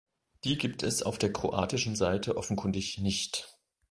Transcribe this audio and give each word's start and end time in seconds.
Die 0.45 0.57
gibt 0.57 0.81
es 0.81 1.03
auf 1.03 1.19
der 1.19 1.31
kroatischen 1.31 1.95
Seite 1.95 2.35
offenkundig 2.35 2.97
nicht. 2.97 3.55